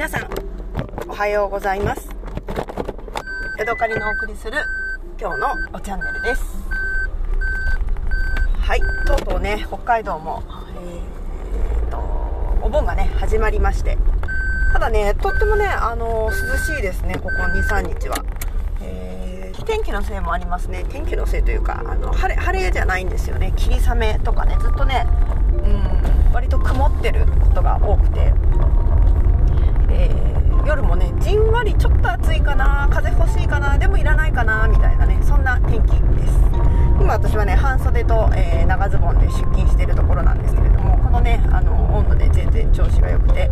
[0.00, 0.30] 皆さん
[1.08, 2.08] おはようございます。
[3.58, 4.56] ヤドカリのお送りする
[5.20, 6.42] 今日のおチャンネルです。
[8.62, 10.42] はいとうとうね北海道も、
[10.82, 11.98] えー、と
[12.64, 13.98] お盆がね始まりまして。
[14.72, 18.24] ただねとってもねあの涼しいですねここ23日は、
[18.80, 20.86] えー、天気のせいもありますね。
[20.88, 23.52] 天気のせいというかあの晴れ晴れじゃないんですよね。
[23.54, 25.06] 霧雨とかねずっとね
[25.62, 28.32] うん割と曇ってることが多くて。
[38.00, 43.50] 袖と、えー、長ズボンで出勤しているところなんですけれどもこのねあの温度で全然調子が良くて、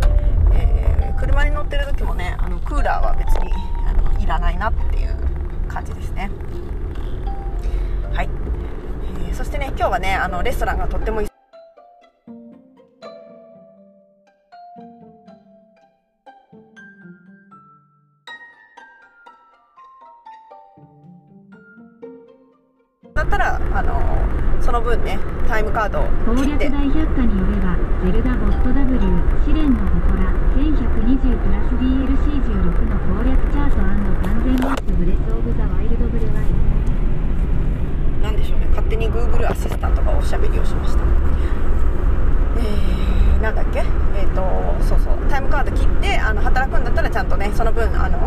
[0.53, 3.51] えー、車に乗ってる時もねあのクーラーは別に
[3.87, 5.15] あのいらないなっていう
[5.67, 6.31] 感じですね。
[8.13, 8.29] はい、
[9.27, 11.38] えー、そしてね今日はねあのレストランがとってもだ
[23.29, 24.01] ったらあの
[24.59, 26.03] その分ねタイムカードを
[26.35, 26.69] 切って。
[26.69, 28.97] 大百科によればゼルダボット W
[29.45, 30.17] 試練の祠
[30.57, 36.43] 1120プラス DLC16 の攻略チャート完全マップブレスオブザワイルドブレワイ
[38.23, 38.65] なんでしょうね。
[38.69, 41.03] 勝手に Google アシスタントがおしゃべりをしました。
[42.57, 43.79] えー、なんだっけ？
[43.79, 43.83] え
[44.25, 45.13] っ、ー、とそうそう。
[45.29, 48.17] タイムカード切ってあの働くんだったらちゃんとねその分あの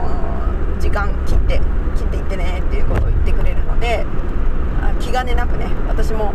[0.80, 1.60] 時間切って
[1.96, 4.06] 切っていってねっていうことを言ってくれるので
[5.12, 6.32] 気兼ねなくね私も、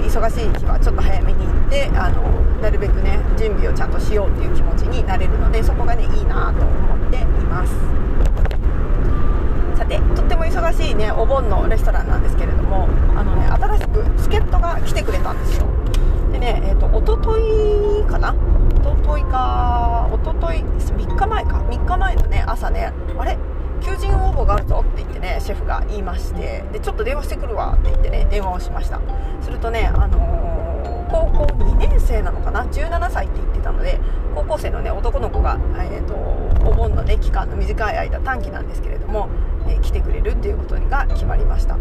[0.00, 2.22] えー、忙しい日はちょっと早めに行ってあの
[2.62, 7.74] なるべくね準備をちゃんとしようっていう気持ちになれるのでそこがねいいなと思っています。
[9.76, 15.66] さてとっても忙しいねお盆のレストランなんですけれどもあのね新しく助っ人が来てくれたんですよ。
[16.32, 18.34] でねえっ、ー、と一昨日かな？
[18.80, 23.36] 一昨日か一昨日3日前か？3日前のね朝ねあれ？
[23.82, 29.00] 求人応募があるぞって言ってねシェフが言いましてでちょっと電話してくるわって言ってね電話をしました。
[29.40, 34.00] するとね、あのー、高校2年生なのかな？17歳って言ってたので
[34.34, 36.14] 高校生のね男の子が、えーと、
[36.68, 39.28] お盆のね期間の短い間短期なんですけれども、
[39.66, 41.76] えー、来てくれるっていうことが決まりました。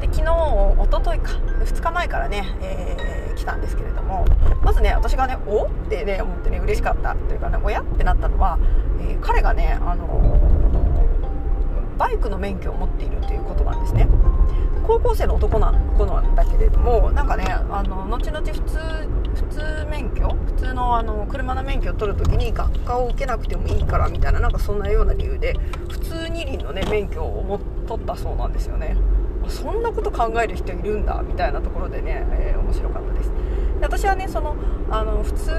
[0.00, 0.32] で昨日
[0.78, 1.32] おとといか
[1.64, 4.24] 2日前からね、えー、来たんですけれども
[4.62, 5.66] まずね私がねお？
[5.66, 8.58] ってね思ってね嬉しかったというかね親ってなったのは、
[9.00, 10.40] えー、彼がね、あの、
[11.98, 14.08] バイクの免許を持っているということなんですね。
[14.86, 18.78] 高校生の男の子なんだけれどもなんかねあの後々普通
[19.34, 20.28] 普通免許？
[20.28, 25.54] 普通のあの車の免許を取るときに学科を受けなくてもいいからみたいななんかそんなような理由で
[25.88, 28.96] 普通二輪のね免許を取ったそうなんですよね。
[29.48, 33.30] そんなこと考える人いるんだみたいなところでね、えー、面白かったです。
[33.30, 33.34] で
[33.82, 34.56] 私はねその
[34.90, 35.50] あの普通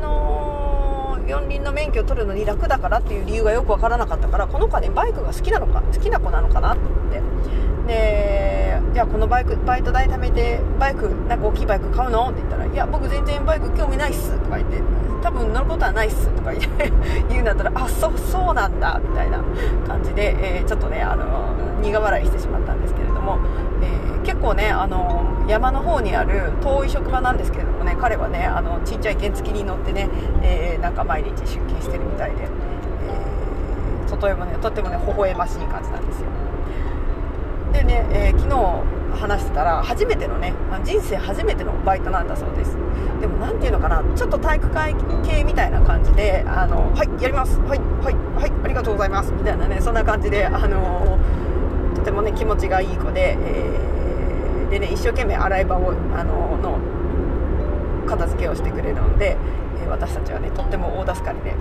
[0.00, 7.20] の四輪の免許を取るのに楽だからっていう理由がよく分からなかったからこの子はねバイクが好きなのか好きな子なのかなと思って。
[7.86, 12.30] でじゃあこのバイクバイト代貯めてバイクなんか大きいバイク買うの？
[12.30, 14.38] って言ったらいや僕全然バイク興味ないっす。
[14.38, 14.82] とか言って
[15.22, 19.38] 多分乗ることはないっすとか言う んだったらあそうそうなんだみたいな
[19.86, 21.24] 感じで、えー、ちょっとねあの
[21.82, 23.38] 苦笑いしてしまったんですけれども、
[23.82, 30.08] えー、結構ねあの山の方にある遠い職場なんですけれどもね彼はねあのちっちゃい原付に乗ってね、
[30.42, 36.26] えー、なんか毎日出勤してるみたいで、えー、とてもねとってもね微笑ましい感じなんですよ。
[37.72, 40.54] でね、えー、昨日話してたら初めてのね
[40.84, 42.76] 人生初めてのバイトなんだそうです。
[43.20, 47.58] でも何ていうのかなちょっと体育会系みたいな感じであのはいやります。
[47.60, 49.32] はいはいはいありがとうございます。
[49.32, 51.18] みたいなねそんな感じであの
[51.94, 56.78] とてもね気持ちがいい子で、えー、でね一生懸命洗い場をあのの
[58.06, 59.36] 片付けをしてくれるので、
[59.82, 61.54] え、私たちはねとっても大助かりで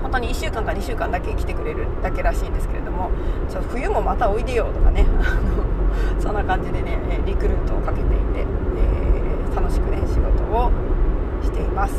[0.00, 3.10] 本当に1週間か2週間だけ来てくれるだけらしいんですけれども
[3.50, 5.06] ちょ冬もまたおいでよとかね
[6.18, 10.70] そんな感じでねリクルートをかけていて、えー、楽しくね仕事を
[11.42, 11.94] しています。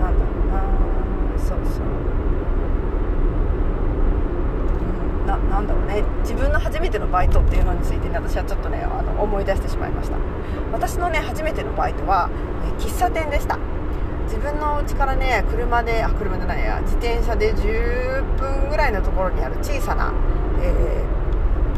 [0.00, 0.60] なんだろうな
[1.38, 1.84] そうそう。
[5.26, 6.02] ななんだろうね。
[6.20, 10.16] 自分の初めてのバイトっていうのについてね私はちょっとねあの思い出してしまいました。
[10.72, 12.28] 私のね初めてのバイトは、
[12.78, 13.58] 喫茶店でした。
[14.24, 20.12] 自分の家からね車であ車じゃないや自転車で10分ぐらいのところにある小さな、
[20.60, 21.04] え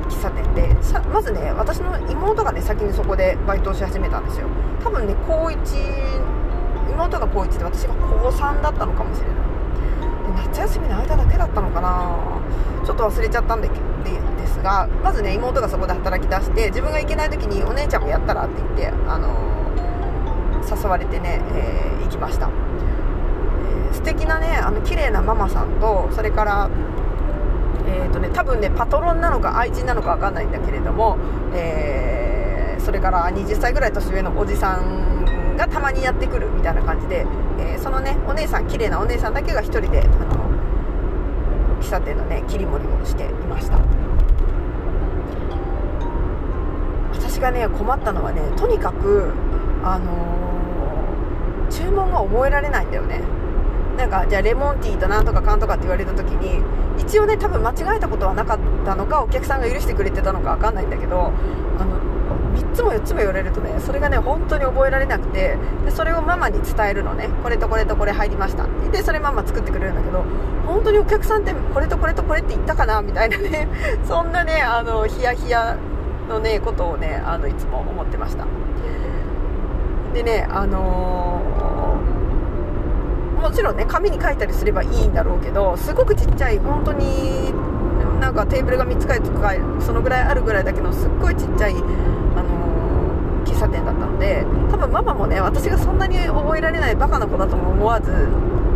[0.03, 0.69] ー、喫茶店で
[1.13, 4.49] まずね私の妹がね先にそこでバイトをし始めたんですよ。
[4.83, 5.57] 多分ね高1
[6.93, 9.37] 妹が高1で私が高3だったのかもしれない。
[10.49, 12.17] 夏休みの間だけだったのかな。
[12.85, 19.29] ちょっと忘れちゃったんでですがまずね妹がそこで働き出して自分が行けない時にお姉ちゃんもやったらって言ってあの
[20.65, 26.71] 誘われてね、えー行きました、えー素敵なねあの綺麗なママさんとそれから
[27.89, 31.17] えーとね、多分ねパトロンなのか愛人なのか分かんないんだけれども、
[31.55, 37.27] えーそれから20歳ぐらい年上のおじさんがたまにやってくるみたいな感じで、
[37.59, 40.51] えーそのねお姉さん綺麗なお姉さんだけが1人であの
[41.81, 43.79] 喫茶店のね切り盛りをしていました。
[47.13, 49.33] 私がね困ったのはねとにかく
[49.83, 50.46] あのー
[51.71, 53.21] 注文が覚えられないんだよね。
[53.97, 56.63] なんかじゃあレモンティーとなんとかかんとかって言われた時に
[57.01, 61.33] 一応ね多分間違えたことはなかったのかお客さんが許してくれてたのか分かんないんだけど
[61.79, 61.99] あの
[62.57, 67.29] 3つも4つも言われるとねそれがね本当に覚えられなくてでそれをママに伝えるのね。
[67.43, 70.25] これとこれとこれ入りましたでそれママ作ってくれるんだけど
[70.67, 73.69] 本当にお客さんってこれとこれとこれって言ったかなみたいなね。
[74.05, 75.77] そんなねあのヒヤヒヤ
[76.29, 78.45] のねことをねあのいつも思ってました。
[80.17, 87.53] でねあのーもちろんね紙に書いたりすればいいんだろうけどすごくちっちゃい本当に
[88.19, 89.53] なんかテーブルが3つか4つか
[89.85, 98.11] そのぐらいあるぐらいだけのすっごいちっちゃい、あのー喫茶店だったので多分ママもね私がそんなに覚えられないバカな子だとも思わず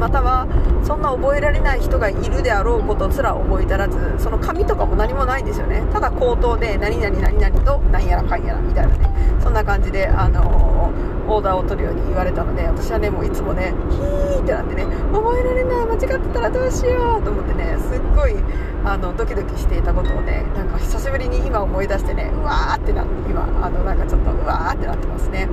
[0.00, 0.48] または
[0.82, 5.82] そんな覚えられない人がいるであろうことすら覚えたらずその紙とかも何もないんですよね。
[5.92, 9.10] ただ口頭で何々何々と何やらかんやらみたいなね。
[9.42, 18.34] そんな感じで、あのーオーダーを取るように言われたので私はねもういつもねヒーってなってね覚えられない間違ってたらどうしようと思ってねすっごい
[18.84, 25.48] あのドキドキしていたことをねなんか久しぶりに今思い出してねうわーってなって今あのなんかちょっとうわーってなってますね。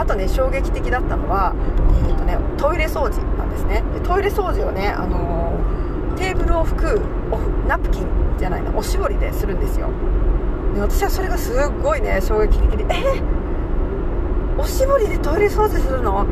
[0.00, 1.54] あとね衝撃的だったのは、
[2.08, 3.82] えーとね、トイレ掃除なんですね。
[3.92, 7.00] でトイレ掃除をね、あのーテーブルを拭く
[7.30, 8.06] おナプキン
[8.38, 9.88] じゃないなおしぼりでするんですよ。
[10.74, 13.22] で私はそれがすっごいね衝撃的でえ
[14.58, 16.22] おしぼりでトイレ掃除するの？
[16.22, 16.26] っ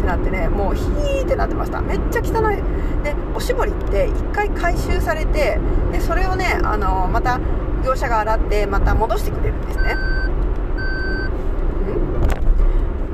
[0.00, 1.82] てなってねもうヒーってなってました。
[1.82, 2.56] めっちゃ汚い。
[3.02, 5.58] でおしぼりって1回回収されて
[5.92, 7.38] でそれをねあのまた
[7.84, 9.96] 業者が洗ってまた戻してくれるんですねん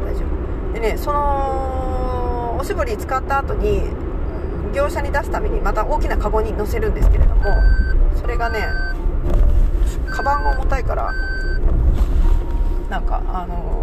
[0.04, 0.24] 大丈
[0.69, 3.82] 夫でねそのおしぼり使った後に
[4.74, 7.44] 業者に出すためにまた大きなカゴに乗せるんですけれども
[8.20, 8.66] それがね
[10.10, 11.12] カバンが重たいから
[12.88, 13.80] なんかあのー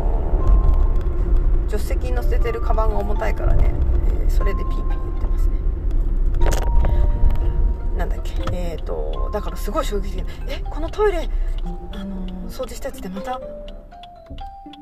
[1.67, 3.73] 助手席に乗せてるカバンが重たいからね、
[4.21, 5.57] えーそれでピーピー言ってますね。
[7.97, 11.29] なんだっけえーとだからすごい衝撃的えこのトイレ、
[11.93, 13.41] あの掃除したやつでまた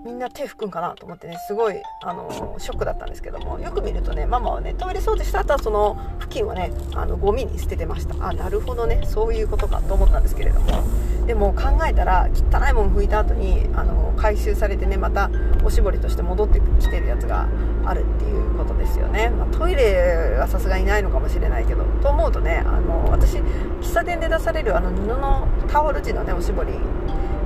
[0.04, 5.40] みんな手拭くんかなと思ってねすごい、あのショックだったんですけどもよく見るとねママはねトイレ掃除した。
[5.40, 8.16] 後はその付近はねあのゴミに捨ててました。
[8.28, 9.02] あなるほどね。
[9.06, 10.84] そういうことかと思ったんですけれども。
[11.26, 15.32] でも考えたら汚いもん拭いた後にあの回収されてねまた
[15.64, 17.48] おしぼりとして戻ってきてるやつが
[17.84, 21.84] あるっていうことですよね、まあトイレはさすがにないのかもしれないけど。
[22.04, 26.74] と思うとねあの私喫茶店で出されるあの布のタオル地のねおしぼり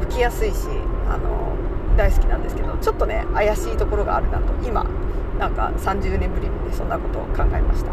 [0.01, 0.67] 拭きやすいし
[1.09, 1.48] あの
[1.99, 4.53] 大好きなんですけどちょっとね怪しいところがあるなと。
[4.65, 4.85] 今
[5.37, 7.91] なんか30年ぶりにねそんなことを考えました。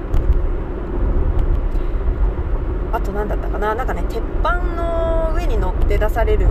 [2.93, 3.75] あと何だったかな。
[3.75, 6.47] なんかね鉄板の上に乗って出される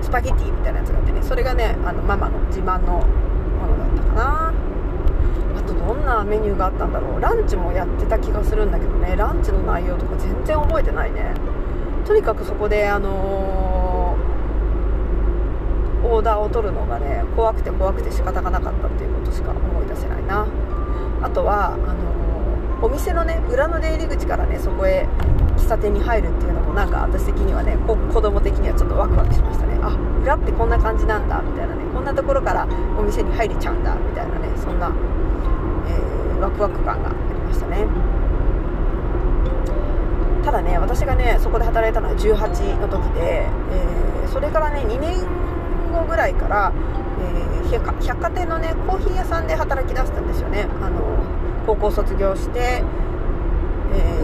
[0.00, 4.54] スパゲティみたいなやつがあってねそれがねあのママの自慢のものだったかな。
[5.58, 7.20] あとどんなメニューがあったんだろう。
[7.20, 11.34] ランチもやってた気がするんだけどねランチの内容とか全然覚えてないね。
[12.06, 13.71] とにかくそこであのー
[16.12, 20.46] オーダーを取るのがね怖くて怖くて仕方がなかったっていうことしか思い出せないな。
[21.22, 25.08] あとはあのお店のね裏の出入り口からねそこへ
[25.56, 29.78] 喫茶店に入るっていうのもなんか私的にはね子供的にはちょっとワクワクしましたね。
[29.80, 32.66] あ裏ってこんな感じなんだみたいなねこんなところから
[32.98, 34.92] お店に入れちゃうんだみたいなねそんな、
[35.88, 37.86] えーワクワク感がありましたね。
[40.44, 45.18] ただね私がねそこで働いたのは18の時で、えーそれからね2年
[45.92, 46.72] 後ぐらいから、
[47.20, 50.66] えー百貨店のねコーヒー屋さんで働き出したんですよね。
[50.82, 51.00] あの
[51.66, 52.82] 高校卒業して、
[53.94, 54.18] え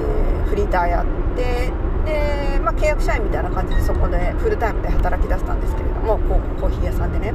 [0.45, 1.71] ーフリーターやって
[2.05, 7.33] で、まあ、契約社員みたいな感じでそこでフルタイムで働き出したんですけれどもこうコーヒー屋さんでね。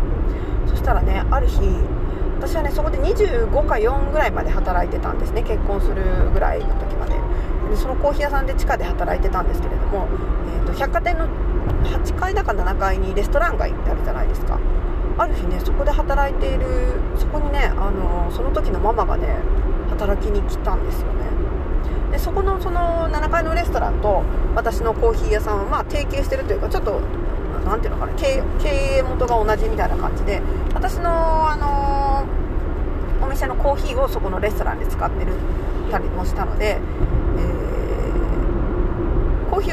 [0.68, 1.60] そしたらねある日
[2.38, 5.44] 私はねそこで25か4ぐらいまで働いてたんですね。
[5.44, 7.14] 結婚するぐらいの時まで。
[7.70, 10.08] でそのコーヒー屋さんで地下で働いてたんですけれども、
[10.58, 11.28] えー、と百貨店の
[11.84, 14.60] 8階だか7階にレストラン街ってあるじゃないですか。
[15.18, 16.66] ある日ねそこで働いている
[17.18, 19.28] そこにねあのその時のママがね
[19.90, 21.26] 働きに来たんですよね。
[22.12, 24.24] でそこのその7階のレストランと
[24.56, 27.00] 私のコーヒー屋さんはまあ提携してるというかちょっと
[27.66, 30.42] なんていうのかな経営元が同じみたいな感じで
[30.74, 35.34] 私の、あのお店のコーヒーをそこのレストランで使ってる
[35.90, 36.80] たりもしたので、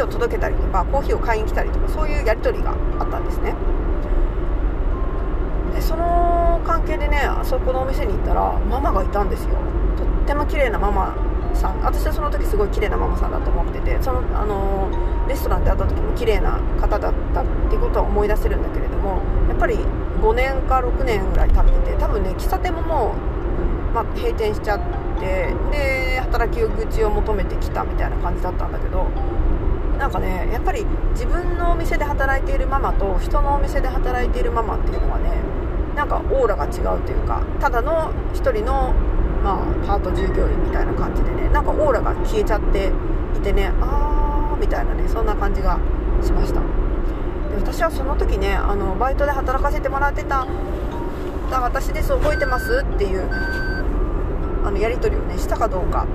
[0.03, 3.55] ー、を届けたりとかコーヒーを買いに来たりとかそういうやり取りがあったんですね。
[5.75, 9.51] でその関係でねあそこのお店に行ったらママがいたんですよ。
[9.97, 11.15] とっても綺麗なママ
[11.55, 11.81] さん。
[11.83, 14.89] 私はその時すごい綺麗なママさんだと思っててその、あの
[15.29, 19.77] レストランで会った時も綺麗な方だったっていうことは思い出せるんだけれどもやっぱり
[20.21, 23.15] 5年か6年ぐらい経ってて多分ね喫茶店もも
[23.91, 24.81] う、まあ、閉店しちゃっ
[25.19, 29.07] てで働き口を求めてきたみたいな感じだったんだけど
[30.01, 35.31] なんかねやっぱり自分のお店で働いているママと人のお店で働いているママっていうのはね
[35.95, 38.95] なんかオーラが違うというかただの1人の、
[39.45, 42.91] まあ、パート従業員みたいな感じでねなんかオーラが消えちゃって
[43.37, 45.79] いてねあーみたいなねそんな感じが
[46.23, 46.61] しました。
[46.61, 50.47] で私はその時ねあのバイトで働かせてもらってた
[51.51, 53.29] 私です覚えてますっていう
[54.65, 56.07] あのやり取りをねしたかどうか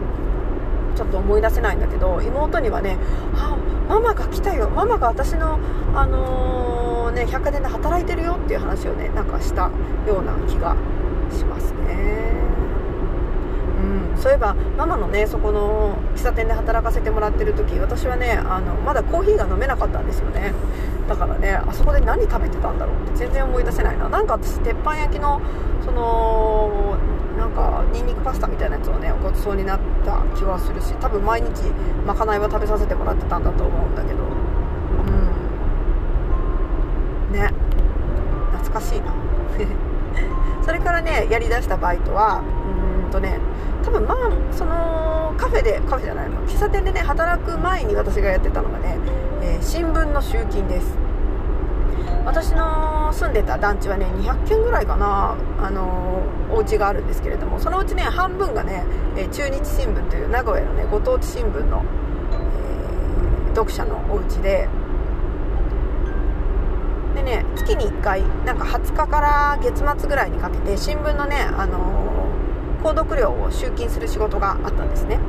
[0.95, 2.97] ちょっと思い出せないんだけど妹にはね
[3.35, 3.55] 「あ
[3.87, 4.69] ママが来たよ。
[4.69, 5.59] ママが私の、
[5.93, 9.69] あのー、ね、百貨店で働いてるよ」っていう話をねなんかした
[10.07, 10.75] ような気が
[11.31, 12.33] しますね。
[14.13, 14.17] うん。
[14.17, 20.53] そういえばママのねそこの喫茶店で働かせてもらってる時私はねあのまだコーヒーが飲めなかったんですよね。
[21.07, 24.09] だからねあそこで何食べてたんだろうって全然思い出せないな。
[24.09, 25.39] なんか私鉄板焼きの
[25.85, 26.84] その
[27.37, 31.63] なんかニンニクパスタみたいなやつをねごちそうになった気はするし多分毎日
[32.05, 34.19] まかないは食べさせてもらってたんだと思うんだけど。
[34.19, 34.23] う
[37.31, 37.33] ん。
[37.33, 37.51] ね。
[38.53, 39.13] 懐かしいな。
[40.63, 42.41] それからねやりだしたバイトは
[43.05, 43.39] うんとね
[43.83, 44.17] 多分まあ
[44.51, 46.41] そのカフェでカフェじゃないの。
[46.47, 48.97] 喫茶店でね働く前に私がやってたのがね、
[49.41, 51.04] えー、新聞の集金です。
[52.25, 58.83] 私の住んでた団地はね200軒ぐらいかなあのお家があるんですけれどもそのうちね半分がね、
[59.15, 61.83] え中日新聞という名古屋のねご当地新聞の、
[62.31, 64.67] えー、読者のお家で
[67.15, 72.05] でね月に1回なんか20日から月末ぐらいにかけて新聞のね、あの
[72.83, 75.19] 購読料を集金する仕事があったんですね。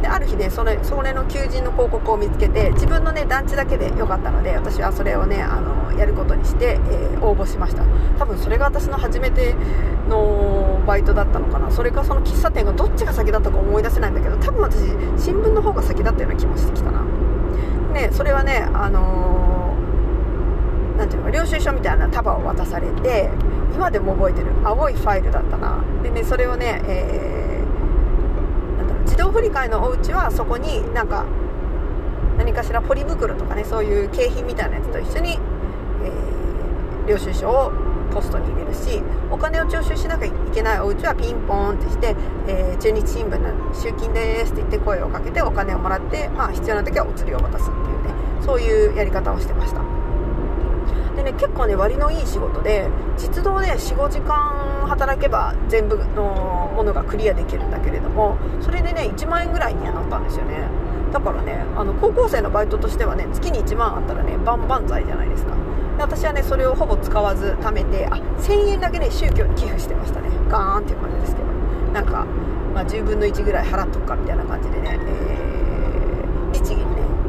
[0.00, 7.84] である日ねそれそれの求人の広告を見つけて自分のね団地だけでよかったので私はそれをねあのやることにして、えー、応募しました。
[8.18, 9.54] 多分それが私の初めて
[10.08, 11.70] のバイトだったのかな。
[11.70, 14.78] それかその喫茶店がどっちが先だったか思い出せないんだけど多分私
[15.22, 17.04] 新聞の方が先だったような気もしてきたな。
[17.92, 23.30] ねそれはねあのー、なんていうの領収書みたいな束を渡されて
[23.74, 24.46] 今でも覚えてる。
[24.64, 25.84] 青いファイルだったな。
[26.02, 27.29] でねそれをね、えー
[29.20, 31.26] 動振り替えのお家はそこになんか
[32.38, 37.72] 何かしらポリ袋とかねそういう景品みたいなやつと一緒に、えー、領収書を
[38.12, 42.16] ポストに入れるしお金を徴収しなきゃいけないお家はピンポーンってして
[42.48, 49.89] 「えー、中日新聞の集金です」って言って声をかけてお金をもらって、まあ、必要な時はお釣りを渡すっていうねそういうやり方をしてました。
[51.22, 60.68] でね結構ね割のいい仕事で実動で45時間働けば全部のものがクリアできるんだけれどもそれでね1万円ぐらいにはなったんですよね。
[61.12, 65.54] だからねあの高校生のバイトとしてはね月に1万あったらね万々歳じゃないですか。
[65.96, 70.28] で私はねそれをほぼ使わず貯めてあ1000円だけね宗教に寄付してましたね。
[70.48, 71.50] ガーンっていう感じですけど。
[71.90, 72.24] なんか、
[72.72, 75.49] まあ、10分の1ぐらい払っとくかみたいな感じでね、えー、律儀にね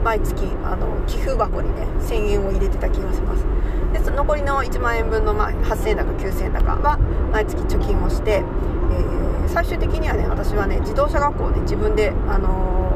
[0.03, 3.45] 毎月あの寄付箱にね1000円を入れてた気がします。
[3.93, 6.97] で残りの1万円分の、まあ、8000円だか9000円だかは
[7.31, 12.95] 毎月貯金をして、えー、最終的にはね私はね自動車学校で自分で、あの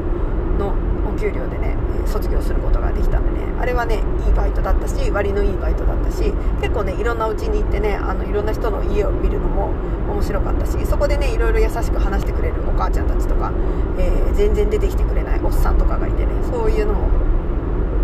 [0.56, 0.74] ー、の
[1.06, 9.70] お給料でね卒業することができたんでねあれはねいいバイトだったし割のいいバイトだったし結構ねいろんなお家に行ってねあのいろんな人の家を見るのも
[10.08, 13.52] 面白かったしそこでねいろいろ優しく話してくれるお母ちゃんたちとか、
[13.98, 17.08] えー、全然出てきてくれないおっさんとかがいてねそういうのも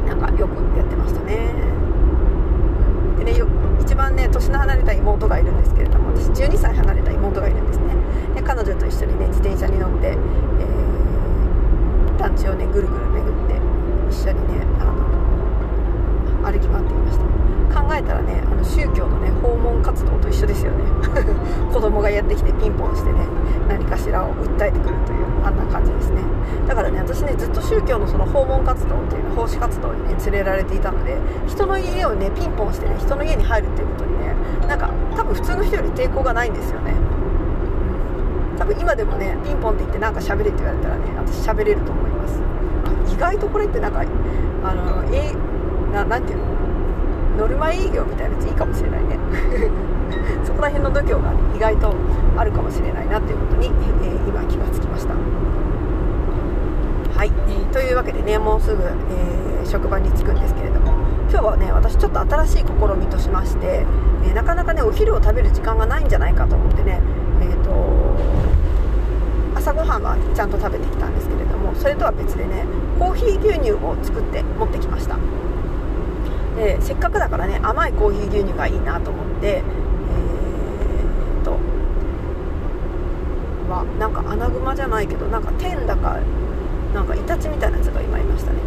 [0.06, 1.54] なんかよくやってましたね
[3.18, 3.32] でね
[3.80, 7.94] 一番ね年の離れた妹がいるんですけれども私12歳離れた妹がいるんですね
[8.34, 13.54] で彼女と一緒にね自転車に乗って、えー、団地をねぐるぐる巡って
[14.10, 14.92] 一緒にねあの
[16.42, 17.24] 歩き回っていました
[17.72, 20.84] 考えたらねあの宗教のね訪問活動と一緒ですよね
[21.72, 23.26] 子供がやってきてピンポンしてね
[23.68, 26.20] 何かしらを訴えてくるというあんな感じですね
[26.68, 34.34] だからね私ねずっと宗教のその訪問活動という奉仕活動にね連れられていたので人の家をねピンポンしてね人の家に入るっていうことにね
[34.68, 36.94] なんか多分普通の人より抵抗がないんですよね。
[38.58, 42.40] 多分今でもねピンポンって言ってなんか喋れって言われたらね私喋れると思います。
[43.12, 45.34] 意外とこれってなんかあのえ
[45.92, 46.52] ななんていうの？
[47.62, 49.18] 前営業みたいなやついいかもしれないね。
[50.44, 51.94] そこら辺の度胸が意外と
[52.36, 55.14] あるかもしれないなっていうことに、えー、今気がつきました。
[57.16, 58.92] はい、えー、というわけでねもうすぐ、えー、
[59.66, 60.92] 職場に着くんですけれども
[61.30, 62.64] 今日はね私ちょっと新しい試
[62.98, 63.86] みとしまして、
[64.24, 67.00] えなかなかねお昼を食べる時間がないんじゃないかと思ってね
[67.40, 67.70] えっ、と
[69.56, 72.64] 朝ごはんはちゃんと食べてきたんですけれどもそれとは別でね
[72.98, 75.16] コーヒー牛乳を作って持ってきました。
[76.56, 81.52] でせっかくだからね甘いコーヒー牛乳がいいなと思ってえー、っと
[83.72, 86.18] はなんか穴熊じゃないけどなんか天だか
[86.94, 88.58] なんかイタチみたいなやつが今いましたね、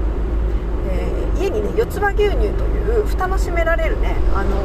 [0.95, 4.55] えー、家にね四つ葉牛乳という蓋の閉められるねあの、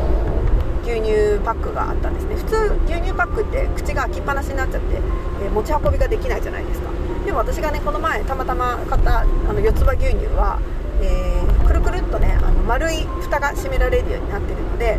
[0.85, 2.37] 牛乳パックがあったんですね。
[2.37, 2.57] 普通
[2.87, 4.95] 牛乳パックって口が開きっぱなしになっちゃって、
[5.43, 6.91] えー、持ち運びができないじゃないですか。
[7.27, 10.59] でも私がねこの前たまたま買ったあの四つ葉牛乳は
[11.03, 14.99] えー、くるくるっとねあの丸い蓋が閉められるようになってるので、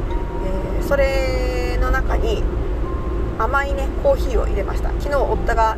[0.79, 2.43] え、それの中に
[3.37, 4.89] 甘いねコーヒーを入れました。
[4.99, 5.77] 昨日夫が、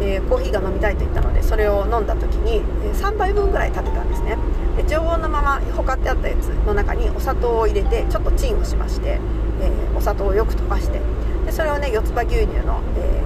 [0.00, 4.38] えー、コーヒーが飲みたいと言ったのでそれを飲んだ時に、え3杯分ぐらい立てたんですね。
[4.76, 9.20] で常温のままほかってあったやつの中にお砂糖を入れてちょっとチンをしまして、
[9.60, 11.00] えお砂糖をよく溶かして
[11.44, 13.22] でそれをね四つ葉牛乳の、え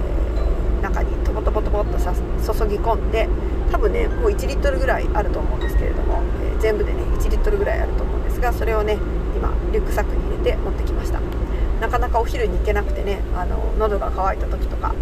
[0.81, 3.27] 中にトコトコトコっと注ぎ込んで
[3.71, 8.97] 多分ねもう1リットルぐらいあると思うんですけれども、えー、全部でね1リットルぐらいあると思うんですがそれをね
[9.35, 11.19] 今リュックサックに入れて持ってきました。
[11.81, 14.95] なかなかお昼に行けなくてねあの喉が渇いた時とか、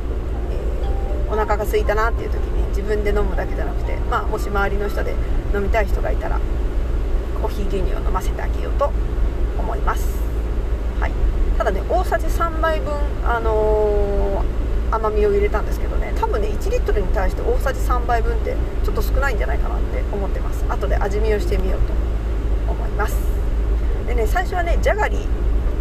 [1.30, 5.16] お腹が空いたなっていう時に自分で飲むだけじゃなくて、まあ、もし周りの人で
[5.54, 6.40] 飲みたい人がいたら
[7.42, 8.92] コーヒー牛乳を飲ませてあげようと
[9.58, 10.20] 思います、
[11.00, 11.12] はい、
[11.58, 12.94] ただね大さじ3杯分、
[13.26, 20.64] あのー甘みを入れたんですけどね多分ね1リットルに対して大さじ3杯分ってちょっと少ないんじゃないかなって思ってます。
[20.70, 23.18] 後で味見をしてみようと思います。
[24.08, 25.18] でね最初はねじゃがり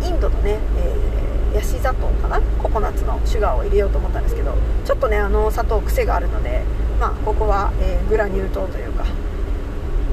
[0.03, 1.24] インドのね、えー、
[1.55, 2.41] ヤシ砂糖かな？
[2.61, 6.63] ココナッツのシュガーを入れようと思ったんですけどちょっとねあの砂糖癖があるので
[6.99, 9.05] まあここは、えー、グラニュー糖というか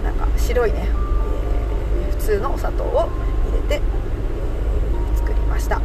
[0.04, 3.10] なんか白いね、えー、普通のお砂糖を
[3.52, 5.82] 入れて、え作りました。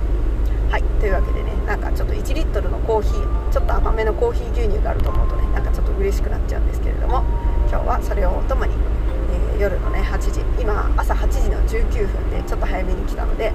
[0.71, 0.83] はい。
[1.01, 7.23] というわけでねなんかちょっと1リットルのコーヒーちょっと甘めのコーヒー牛乳があると思うとねなんかちょっと嬉しくなっちゃうんですけれども
[7.69, 8.75] 今日はそれをお供に、
[9.57, 13.53] え、夜のね8時今朝8時の19分でちょっと早めに来たので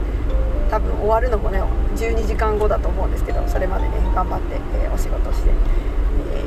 [0.72, 1.62] 多分終わるのもね
[1.96, 5.50] 12時間後だと思うんですけどそれまでね頑張って、えー、お仕事して、
[6.34, 6.42] え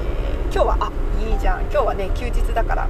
[0.51, 1.61] ー、今日はあいいじゃん。
[1.63, 2.89] 今日はね休日だから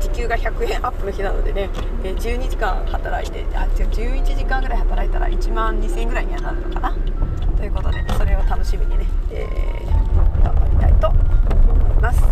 [0.00, 1.70] 時給が100円アップの日なのでね、
[2.04, 6.96] え12時間働いてあ違う11時間ぐらい働いたら1万2000円ぐらいにはなるのかな。
[7.56, 12.22] ということでそれを楽しみにね、えー、頑張りたいと思います。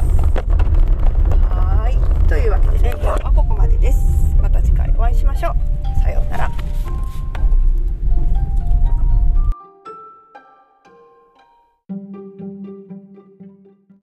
[1.48, 2.28] はい。
[2.28, 4.36] というわけでね今日はここまでです。
[4.40, 6.02] また次回お会いしましょう。
[6.02, 6.51] さようなら。